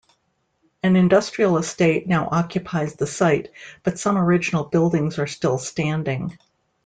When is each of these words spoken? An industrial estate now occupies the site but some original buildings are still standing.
An 0.81 0.95
industrial 0.95 1.59
estate 1.59 2.07
now 2.07 2.27
occupies 2.31 2.95
the 2.95 3.05
site 3.05 3.51
but 3.83 3.99
some 3.99 4.17
original 4.17 4.63
buildings 4.65 5.19
are 5.19 5.27
still 5.27 5.59
standing. 5.59 6.39